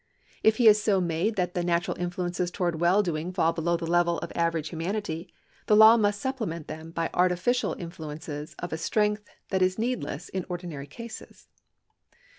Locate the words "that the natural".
1.35-1.95